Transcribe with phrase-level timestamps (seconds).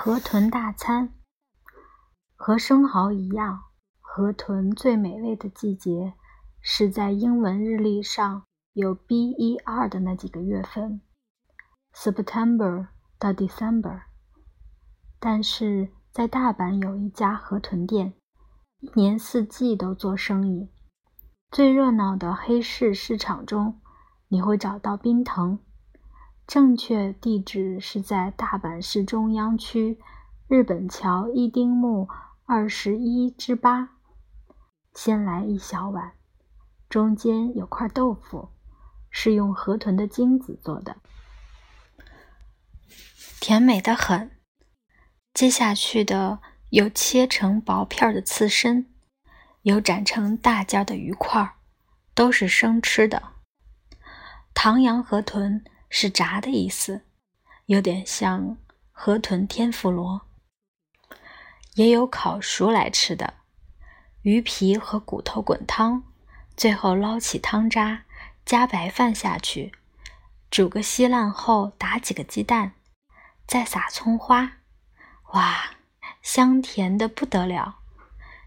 [0.00, 1.12] 河豚大餐，
[2.36, 3.64] 和生蚝一样，
[4.00, 6.14] 河豚最美味的季节
[6.60, 11.00] 是在英文日历上有 B 一二的那几个月份
[11.92, 12.86] ，September
[13.18, 14.02] 到 December。
[15.18, 18.14] 但是在大阪有一家河豚店，
[18.78, 20.70] 一年四季都做生意。
[21.50, 23.80] 最热闹的黑市市场中，
[24.28, 25.58] 你会找到冰藤。
[26.48, 29.98] 正确地址是在大阪市中央区
[30.46, 32.08] 日本桥一丁目
[32.46, 33.90] 二十一之八。
[34.94, 36.14] 先来一小碗，
[36.88, 38.48] 中间有块豆腐，
[39.10, 40.96] 是用河豚的精子做的，
[43.38, 44.30] 甜美的很。
[45.34, 48.90] 接下去的有切成薄片的刺身，
[49.60, 51.56] 有斩成大件的鱼块，
[52.14, 53.34] 都是生吃的。
[54.54, 55.62] 唐扬河豚。
[55.90, 57.06] 是炸的意思，
[57.66, 58.56] 有点像
[58.92, 60.22] 河豚天妇罗。
[61.74, 63.34] 也有烤熟来吃的，
[64.22, 66.02] 鱼皮和骨头滚汤，
[66.56, 68.04] 最后捞起汤渣，
[68.44, 69.72] 加白饭下去，
[70.50, 72.74] 煮个稀烂后打几个鸡蛋，
[73.46, 74.58] 再撒葱花，
[75.32, 75.70] 哇，
[76.20, 77.78] 香甜的不得了！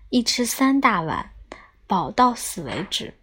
[0.10, 1.32] 一吃三大碗，
[1.88, 3.18] 饱到死为止。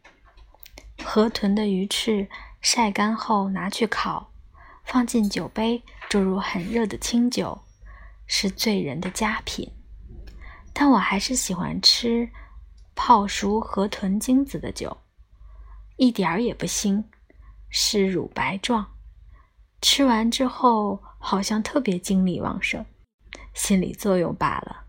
[1.04, 2.28] 河豚的鱼翅。
[2.60, 4.32] 晒干后拿去烤，
[4.84, 7.62] 放进酒杯，注入很热的清酒，
[8.26, 9.72] 是醉人的佳品。
[10.72, 12.30] 但我还是喜欢吃
[12.94, 14.98] 泡熟河豚精子的酒，
[15.96, 17.04] 一点儿也不腥，
[17.68, 18.94] 是乳白状。
[19.80, 22.84] 吃完之后好像特别精力旺盛，
[23.54, 24.84] 心理作用罢了。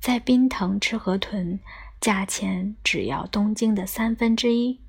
[0.00, 1.58] 在冰藤吃河豚，
[2.00, 4.83] 价钱只要东京的三分之一。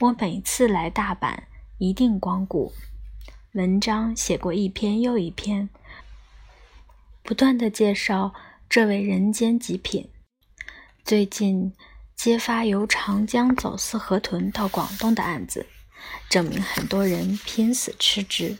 [0.00, 1.40] 我每次来大阪，
[1.76, 2.72] 一定光顾。
[3.52, 5.68] 文章写过一篇又一篇，
[7.22, 8.32] 不断的介绍
[8.66, 10.08] 这位人间极品。
[11.04, 11.74] 最近
[12.16, 15.66] 揭发由长江走私河豚到广东的案子，
[16.30, 18.56] 证明很多人拼死吃之。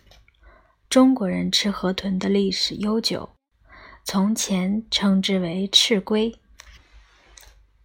[0.91, 3.31] 中国人吃河豚的历史悠久，
[4.05, 6.39] 从前称之为赤龟、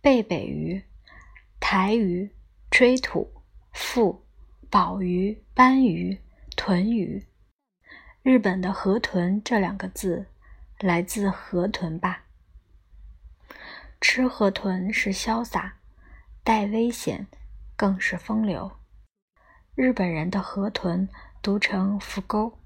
[0.01, 0.83] 贝贝鱼、
[1.61, 2.29] 台鱼、
[2.69, 3.31] 吹土。
[3.77, 4.25] 富
[4.69, 6.17] 宝鱼、斑鱼、
[6.55, 7.27] 豚鱼，
[8.23, 10.27] 日本的河豚这两个字
[10.79, 12.23] 来自河豚吧？
[13.99, 15.79] 吃河豚是潇洒，
[16.41, 17.27] 带危险，
[17.75, 18.71] 更是风流。
[19.75, 21.09] 日本人的河豚
[21.41, 22.57] 读成福沟，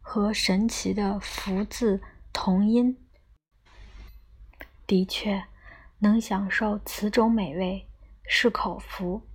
[0.00, 2.98] 和神奇的福字同音，
[4.88, 5.44] 的确
[6.00, 7.86] 能享受此种美味，
[8.24, 9.29] 是口福。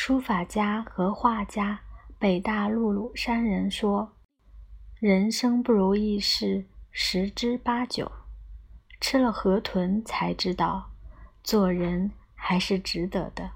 [0.00, 1.80] 书法家和画家
[2.20, 4.12] 北大陆鲁山人说
[5.00, 8.08] ：“人生不如意事十之八九，
[9.00, 10.92] 吃了河豚才知道，
[11.42, 13.50] 做人还是值得的。”